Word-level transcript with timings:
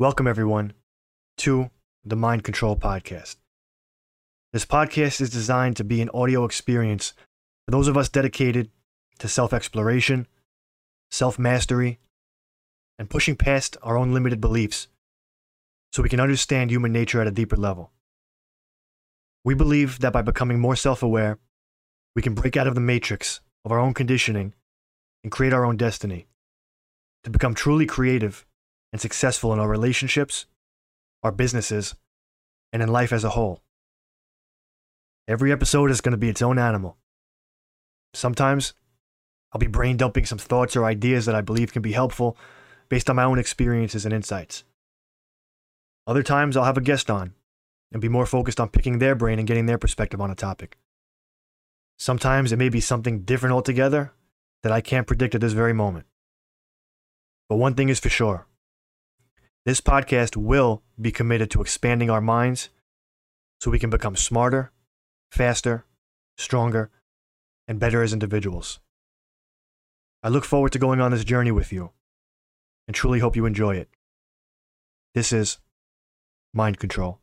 Welcome, 0.00 0.26
everyone, 0.26 0.72
to 1.36 1.68
the 2.06 2.16
Mind 2.16 2.42
Control 2.42 2.74
Podcast. 2.74 3.36
This 4.50 4.64
podcast 4.64 5.20
is 5.20 5.28
designed 5.28 5.76
to 5.76 5.84
be 5.84 6.00
an 6.00 6.08
audio 6.14 6.46
experience 6.46 7.12
for 7.66 7.72
those 7.72 7.86
of 7.86 7.98
us 7.98 8.08
dedicated 8.08 8.70
to 9.18 9.28
self 9.28 9.52
exploration, 9.52 10.26
self 11.10 11.38
mastery, 11.38 11.98
and 12.98 13.10
pushing 13.10 13.36
past 13.36 13.76
our 13.82 13.98
own 13.98 14.14
limited 14.14 14.40
beliefs 14.40 14.88
so 15.92 16.02
we 16.02 16.08
can 16.08 16.18
understand 16.18 16.70
human 16.70 16.92
nature 16.94 17.20
at 17.20 17.26
a 17.26 17.30
deeper 17.30 17.56
level. 17.56 17.92
We 19.44 19.52
believe 19.52 19.98
that 19.98 20.14
by 20.14 20.22
becoming 20.22 20.60
more 20.60 20.76
self 20.76 21.02
aware, 21.02 21.38
we 22.16 22.22
can 22.22 22.34
break 22.34 22.56
out 22.56 22.66
of 22.66 22.74
the 22.74 22.80
matrix 22.80 23.42
of 23.66 23.70
our 23.70 23.78
own 23.78 23.92
conditioning 23.92 24.54
and 25.22 25.30
create 25.30 25.52
our 25.52 25.66
own 25.66 25.76
destiny 25.76 26.26
to 27.22 27.28
become 27.28 27.52
truly 27.52 27.84
creative 27.84 28.46
and 28.92 29.00
successful 29.00 29.52
in 29.52 29.58
our 29.58 29.68
relationships, 29.68 30.46
our 31.22 31.32
businesses, 31.32 31.94
and 32.72 32.82
in 32.82 32.88
life 32.88 33.12
as 33.12 33.24
a 33.24 33.30
whole. 33.30 33.62
Every 35.28 35.52
episode 35.52 35.90
is 35.90 36.00
going 36.00 36.12
to 36.12 36.18
be 36.18 36.28
its 36.28 36.42
own 36.42 36.58
animal. 36.58 36.96
Sometimes 38.14 38.74
I'll 39.52 39.60
be 39.60 39.66
brain 39.66 39.96
dumping 39.96 40.26
some 40.26 40.38
thoughts 40.38 40.76
or 40.76 40.84
ideas 40.84 41.26
that 41.26 41.34
I 41.34 41.40
believe 41.40 41.72
can 41.72 41.82
be 41.82 41.92
helpful 41.92 42.36
based 42.88 43.08
on 43.08 43.16
my 43.16 43.24
own 43.24 43.38
experiences 43.38 44.04
and 44.04 44.14
insights. 44.14 44.64
Other 46.06 46.22
times 46.22 46.56
I'll 46.56 46.64
have 46.64 46.78
a 46.78 46.82
guest 46.82 47.10
on 47.10 47.34
and 47.92 48.00
be 48.00 48.08
more 48.08 48.26
focused 48.26 48.60
on 48.60 48.68
picking 48.68 48.98
their 48.98 49.14
brain 49.14 49.38
and 49.38 49.46
getting 49.46 49.66
their 49.66 49.78
perspective 49.78 50.20
on 50.20 50.30
a 50.30 50.36
topic. 50.36 50.78
Sometimes 51.98 52.50
it 52.50 52.58
may 52.58 52.68
be 52.68 52.80
something 52.80 53.20
different 53.22 53.52
altogether 53.52 54.12
that 54.62 54.72
I 54.72 54.80
can't 54.80 55.06
predict 55.06 55.34
at 55.34 55.40
this 55.40 55.52
very 55.52 55.72
moment. 55.72 56.06
But 57.48 57.56
one 57.56 57.74
thing 57.74 57.88
is 57.88 58.00
for 58.00 58.08
sure 58.08 58.46
this 59.66 59.80
podcast 59.80 60.36
will 60.36 60.82
be 61.00 61.12
committed 61.12 61.50
to 61.50 61.60
expanding 61.60 62.10
our 62.10 62.20
minds 62.20 62.70
so 63.60 63.70
we 63.70 63.78
can 63.78 63.90
become 63.90 64.16
smarter, 64.16 64.72
faster, 65.30 65.84
stronger, 66.38 66.90
and 67.68 67.78
better 67.78 68.02
as 68.02 68.12
individuals. 68.12 68.80
I 70.22 70.28
look 70.28 70.44
forward 70.44 70.72
to 70.72 70.78
going 70.78 71.00
on 71.00 71.10
this 71.10 71.24
journey 71.24 71.50
with 71.50 71.72
you 71.72 71.90
and 72.86 72.94
truly 72.94 73.20
hope 73.20 73.36
you 73.36 73.46
enjoy 73.46 73.76
it. 73.76 73.88
This 75.14 75.32
is 75.32 75.58
Mind 76.52 76.78
Control. 76.78 77.20